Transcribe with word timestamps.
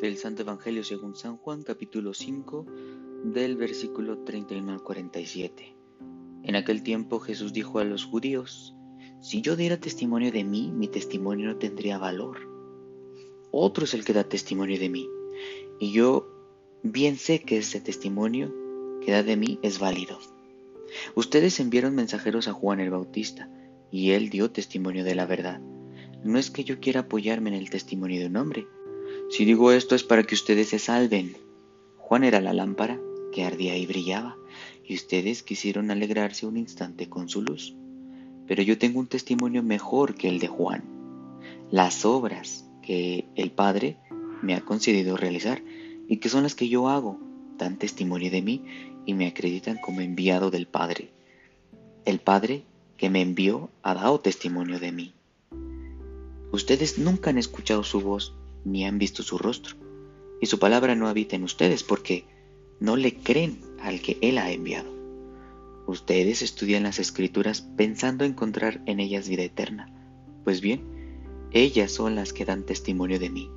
del 0.00 0.16
Santo 0.16 0.42
Evangelio 0.42 0.84
según 0.84 1.16
San 1.16 1.38
Juan 1.38 1.62
capítulo 1.62 2.14
5 2.14 2.66
del 3.24 3.56
versículo 3.56 4.18
31 4.18 4.72
al 4.72 4.82
47. 4.82 5.74
En 6.44 6.54
aquel 6.54 6.84
tiempo 6.84 7.18
Jesús 7.18 7.52
dijo 7.52 7.80
a 7.80 7.84
los 7.84 8.04
judíos, 8.04 8.76
si 9.20 9.40
yo 9.40 9.56
diera 9.56 9.76
testimonio 9.76 10.30
de 10.30 10.44
mí, 10.44 10.70
mi 10.72 10.86
testimonio 10.86 11.48
no 11.48 11.56
tendría 11.56 11.98
valor. 11.98 12.38
Otro 13.50 13.84
es 13.84 13.94
el 13.94 14.04
que 14.04 14.12
da 14.12 14.22
testimonio 14.22 14.78
de 14.78 14.88
mí, 14.88 15.08
y 15.80 15.90
yo 15.90 16.28
bien 16.84 17.16
sé 17.16 17.40
que 17.40 17.58
ese 17.58 17.80
testimonio 17.80 18.54
que 19.04 19.10
da 19.10 19.24
de 19.24 19.36
mí 19.36 19.58
es 19.62 19.80
válido. 19.80 20.20
Ustedes 21.16 21.58
enviaron 21.58 21.96
mensajeros 21.96 22.46
a 22.46 22.52
Juan 22.52 22.78
el 22.78 22.90
Bautista, 22.90 23.50
y 23.90 24.12
él 24.12 24.30
dio 24.30 24.52
testimonio 24.52 25.02
de 25.02 25.16
la 25.16 25.26
verdad. 25.26 25.60
No 26.22 26.38
es 26.38 26.52
que 26.52 26.62
yo 26.62 26.78
quiera 26.78 27.00
apoyarme 27.00 27.50
en 27.50 27.56
el 27.56 27.70
testimonio 27.70 28.20
de 28.20 28.26
un 28.26 28.36
hombre, 28.36 28.66
si 29.28 29.44
digo 29.44 29.72
esto 29.72 29.94
es 29.94 30.04
para 30.04 30.22
que 30.22 30.34
ustedes 30.34 30.68
se 30.68 30.78
salven. 30.78 31.36
Juan 31.98 32.24
era 32.24 32.40
la 32.40 32.54
lámpara 32.54 32.98
que 33.32 33.44
ardía 33.44 33.76
y 33.76 33.86
brillaba, 33.86 34.36
y 34.84 34.94
ustedes 34.94 35.42
quisieron 35.42 35.90
alegrarse 35.90 36.46
un 36.46 36.56
instante 36.56 37.10
con 37.10 37.28
su 37.28 37.42
luz. 37.42 37.74
Pero 38.46 38.62
yo 38.62 38.78
tengo 38.78 39.00
un 39.00 39.06
testimonio 39.06 39.62
mejor 39.62 40.14
que 40.14 40.28
el 40.28 40.38
de 40.38 40.48
Juan. 40.48 40.82
Las 41.70 42.06
obras 42.06 42.64
que 42.80 43.26
el 43.36 43.50
Padre 43.50 43.98
me 44.40 44.54
ha 44.54 44.62
concedido 44.62 45.18
realizar 45.18 45.62
y 46.08 46.16
que 46.16 46.30
son 46.30 46.42
las 46.42 46.54
que 46.54 46.70
yo 46.70 46.88
hago, 46.88 47.20
dan 47.58 47.76
testimonio 47.76 48.30
de 48.30 48.40
mí 48.40 48.64
y 49.04 49.12
me 49.12 49.26
acreditan 49.26 49.76
como 49.76 50.00
enviado 50.00 50.50
del 50.50 50.66
Padre. 50.66 51.12
El 52.06 52.18
Padre 52.20 52.62
que 52.96 53.10
me 53.10 53.20
envió 53.20 53.68
ha 53.82 53.92
dado 53.92 54.20
testimonio 54.20 54.80
de 54.80 54.92
mí. 54.92 55.14
Ustedes 56.50 56.98
nunca 56.98 57.28
han 57.28 57.36
escuchado 57.36 57.84
su 57.84 58.00
voz 58.00 58.34
ni 58.64 58.84
han 58.84 58.98
visto 58.98 59.22
su 59.22 59.38
rostro, 59.38 59.76
y 60.40 60.46
su 60.46 60.58
palabra 60.58 60.94
no 60.94 61.08
habita 61.08 61.36
en 61.36 61.44
ustedes 61.44 61.82
porque 61.82 62.24
no 62.80 62.96
le 62.96 63.14
creen 63.14 63.60
al 63.80 64.00
que 64.00 64.18
Él 64.20 64.38
ha 64.38 64.50
enviado. 64.50 64.90
Ustedes 65.86 66.42
estudian 66.42 66.82
las 66.82 66.98
escrituras 66.98 67.62
pensando 67.62 68.24
encontrar 68.24 68.82
en 68.86 69.00
ellas 69.00 69.28
vida 69.28 69.42
eterna. 69.42 69.90
Pues 70.44 70.60
bien, 70.60 70.82
ellas 71.50 71.90
son 71.90 72.14
las 72.14 72.32
que 72.32 72.44
dan 72.44 72.64
testimonio 72.64 73.18
de 73.18 73.30
mí. 73.30 73.50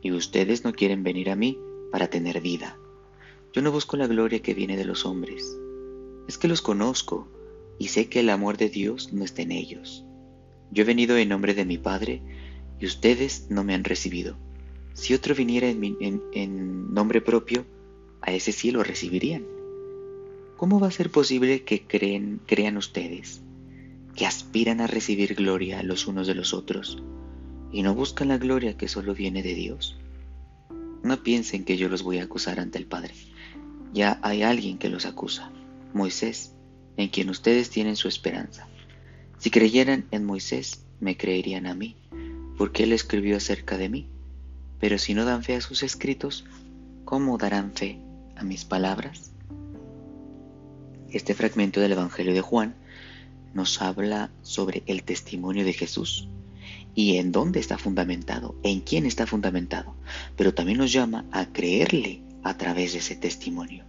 Y 0.00 0.12
ustedes 0.12 0.64
no 0.64 0.72
quieren 0.72 1.02
venir 1.02 1.30
a 1.30 1.36
mí 1.36 1.58
para 1.90 2.08
tener 2.08 2.40
vida. 2.40 2.78
Yo 3.52 3.60
no 3.60 3.70
busco 3.70 3.98
la 3.98 4.06
gloria 4.06 4.40
que 4.40 4.54
viene 4.54 4.78
de 4.78 4.86
los 4.86 5.04
hombres. 5.04 5.56
Es 6.26 6.38
que 6.38 6.48
los 6.48 6.62
conozco 6.62 7.28
y 7.78 7.88
sé 7.88 8.08
que 8.08 8.20
el 8.20 8.30
amor 8.30 8.56
de 8.56 8.70
Dios 8.70 9.12
no 9.12 9.24
está 9.24 9.42
en 9.42 9.52
ellos. 9.52 10.04
Yo 10.70 10.82
he 10.82 10.86
venido 10.86 11.18
en 11.18 11.28
nombre 11.28 11.52
de 11.52 11.66
mi 11.66 11.76
Padre 11.76 12.22
y 12.82 12.86
ustedes 12.86 13.46
no 13.48 13.62
me 13.62 13.74
han 13.74 13.84
recibido. 13.84 14.36
Si 14.92 15.14
otro 15.14 15.36
viniera 15.36 15.68
en, 15.68 16.92
nombre 16.92 17.20
propio, 17.20 17.64
a 18.20 18.32
ese 18.32 18.50
sí 18.50 18.72
lo 18.72 18.82
recibirían. 18.82 19.44
¿Cómo 20.56 20.80
va 20.80 20.88
a 20.88 20.90
ser 20.90 21.08
posible 21.08 21.62
que 21.62 21.86
crean 21.86 22.76
ustedes, 22.76 23.40
que 24.16 24.26
aspiran 24.26 24.80
a 24.80 24.88
recibir 24.88 25.36
gloria 25.36 25.84
los 25.84 26.08
unos 26.08 26.26
de 26.26 26.34
los 26.34 26.52
otros, 26.52 27.00
y 27.70 27.82
no 27.82 27.94
buscan 27.94 28.28
la 28.28 28.38
gloria 28.38 28.76
que 28.76 28.88
solo 28.88 29.14
viene 29.14 29.44
de 29.44 29.54
Dios? 29.54 29.96
No 31.04 31.22
piensen 31.22 31.64
que 31.64 31.76
yo 31.76 31.88
los 31.88 32.02
voy 32.02 32.18
a 32.18 32.24
acusar 32.24 32.58
ante 32.58 32.78
el 32.78 32.86
Padre. 32.86 33.14
Ya 33.92 34.18
hay 34.22 34.42
alguien 34.42 34.78
que 34.78 34.88
los 34.88 35.06
acusa, 35.06 35.52
Moisés, 35.94 36.56
en 36.96 37.10
quien 37.10 37.30
ustedes 37.30 37.70
tienen 37.70 37.94
su 37.94 38.08
esperanza. 38.08 38.66
Si 39.38 39.50
creyeran 39.50 40.08
en 40.10 40.24
Moisés, 40.24 40.84
me 40.98 41.16
creerían 41.16 41.66
a 41.66 41.74
mí, 41.74 41.96
porque 42.56 42.84
él 42.84 42.92
escribió 42.92 43.36
acerca 43.36 43.78
de 43.78 43.88
mí. 43.88 44.08
Pero 44.80 44.98
si 44.98 45.14
no 45.14 45.24
dan 45.24 45.44
fe 45.44 45.54
a 45.54 45.60
sus 45.60 45.82
escritos, 45.82 46.44
¿cómo 47.04 47.38
darán 47.38 47.72
fe 47.72 47.98
a 48.36 48.44
mis 48.44 48.64
palabras? 48.64 49.32
Este 51.10 51.34
fragmento 51.34 51.80
del 51.80 51.92
Evangelio 51.92 52.34
de 52.34 52.40
Juan 52.40 52.74
nos 53.54 53.82
habla 53.82 54.30
sobre 54.42 54.82
el 54.86 55.02
testimonio 55.02 55.64
de 55.64 55.72
Jesús 55.72 56.28
y 56.94 57.16
en 57.16 57.32
dónde 57.32 57.60
está 57.60 57.78
fundamentado, 57.78 58.54
en 58.62 58.80
quién 58.80 59.06
está 59.06 59.26
fundamentado, 59.26 59.94
pero 60.36 60.54
también 60.54 60.78
nos 60.78 60.92
llama 60.92 61.24
a 61.30 61.46
creerle 61.46 62.22
a 62.42 62.56
través 62.56 62.92
de 62.92 62.98
ese 62.98 63.16
testimonio. 63.16 63.84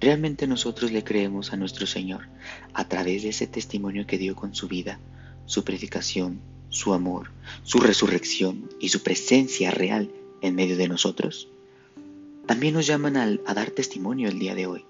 Realmente 0.00 0.46
nosotros 0.46 0.92
le 0.92 1.04
creemos 1.04 1.52
a 1.52 1.56
nuestro 1.56 1.86
Señor 1.86 2.28
a 2.72 2.88
través 2.88 3.22
de 3.22 3.30
ese 3.30 3.46
testimonio 3.46 4.06
que 4.06 4.18
dio 4.18 4.36
con 4.36 4.54
su 4.54 4.68
vida, 4.68 5.00
su 5.46 5.64
predicación, 5.64 6.40
su 6.68 6.92
amor, 6.92 7.30
su 7.62 7.78
resurrección 7.78 8.68
y 8.80 8.88
su 8.90 9.02
presencia 9.02 9.70
real 9.70 10.10
en 10.40 10.54
medio 10.54 10.76
de 10.76 10.88
nosotros, 10.88 11.48
también 12.46 12.74
nos 12.74 12.86
llaman 12.86 13.16
a, 13.16 13.54
dar 13.54 13.70
testimonio 13.70 14.28
el 14.28 14.38
día 14.38 14.54
de 14.54 14.66
hoy, 14.66 14.84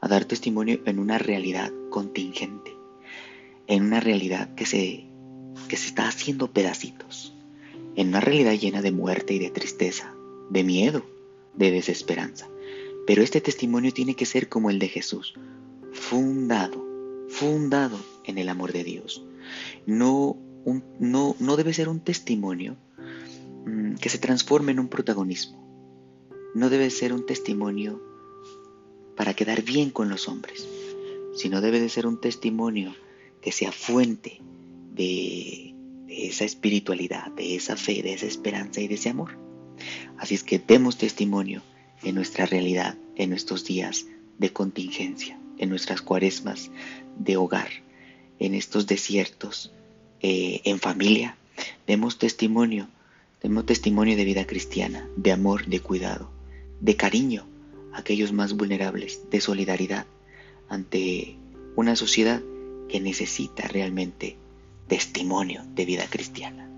a 0.00 0.08
dar 0.08 0.24
testimonio 0.24 0.80
en 0.84 0.98
una 0.98 1.18
realidad 1.18 1.72
contingente, 1.90 2.76
en 3.68 3.84
una 3.84 4.00
realidad 4.00 4.54
que 4.54 4.66
se, 4.66 5.06
que 5.68 5.76
se 5.76 5.86
está 5.86 6.08
haciendo 6.08 6.50
pedacitos, 6.50 7.34
en 7.94 8.08
una 8.08 8.20
realidad 8.20 8.54
llena 8.54 8.82
de 8.82 8.90
muerte 8.90 9.34
y 9.34 9.38
de 9.38 9.50
tristeza, 9.50 10.12
de 10.50 10.64
miedo, 10.64 11.06
de 11.54 11.70
desesperanza. 11.70 12.48
Pero 13.06 13.22
este 13.22 13.40
testimonio 13.40 13.92
tiene 13.92 14.14
que 14.14 14.26
ser 14.26 14.48
como 14.48 14.70
el 14.70 14.78
de 14.78 14.88
Jesús, 14.88 15.34
fundado, 15.92 16.84
fundado 17.28 17.98
en 18.24 18.38
el 18.38 18.48
amor 18.48 18.72
de 18.72 18.84
Dios. 18.84 19.24
No 19.86 20.36
no, 20.98 21.36
no 21.38 21.56
debe 21.56 21.74
ser 21.74 21.88
un 21.88 22.00
testimonio 22.00 22.76
mm, 23.66 23.94
que 23.94 24.08
se 24.08 24.18
transforme 24.18 24.72
en 24.72 24.80
un 24.80 24.88
protagonismo. 24.88 25.60
No 26.54 26.70
debe 26.70 26.90
ser 26.90 27.12
un 27.12 27.26
testimonio 27.26 28.02
para 29.16 29.34
quedar 29.34 29.62
bien 29.62 29.90
con 29.90 30.08
los 30.08 30.28
hombres, 30.28 30.66
sino 31.34 31.60
debe 31.60 31.80
de 31.80 31.88
ser 31.88 32.06
un 32.06 32.20
testimonio 32.20 32.94
que 33.40 33.52
sea 33.52 33.72
fuente 33.72 34.40
de, 34.94 35.74
de 36.06 36.26
esa 36.26 36.44
espiritualidad, 36.44 37.30
de 37.32 37.56
esa 37.56 37.76
fe, 37.76 38.02
de 38.02 38.14
esa 38.14 38.26
esperanza 38.26 38.80
y 38.80 38.88
de 38.88 38.94
ese 38.94 39.10
amor. 39.10 39.38
Así 40.18 40.34
es 40.34 40.44
que 40.44 40.58
demos 40.58 40.98
testimonio 40.98 41.62
en 42.02 42.14
nuestra 42.14 42.46
realidad, 42.46 42.96
en 43.16 43.30
nuestros 43.30 43.64
días 43.64 44.06
de 44.38 44.52
contingencia, 44.52 45.38
en 45.58 45.70
nuestras 45.70 46.02
cuaresmas 46.02 46.70
de 47.18 47.36
hogar, 47.36 47.70
en 48.38 48.54
estos 48.54 48.86
desiertos 48.86 49.72
eh, 50.22 50.60
en 50.64 50.78
familia, 50.78 51.36
demos 51.86 52.18
testimonio, 52.18 52.88
demos 53.42 53.66
testimonio 53.66 54.16
de 54.16 54.24
vida 54.24 54.46
cristiana, 54.46 55.08
de 55.16 55.32
amor, 55.32 55.66
de 55.66 55.80
cuidado, 55.80 56.30
de 56.80 56.96
cariño 56.96 57.46
a 57.92 57.98
aquellos 57.98 58.32
más 58.32 58.54
vulnerables, 58.54 59.28
de 59.30 59.40
solidaridad 59.40 60.06
ante 60.68 61.36
una 61.76 61.96
sociedad 61.96 62.40
que 62.88 63.00
necesita 63.00 63.68
realmente 63.68 64.36
testimonio 64.88 65.62
de 65.74 65.84
vida 65.84 66.06
cristiana. 66.08 66.71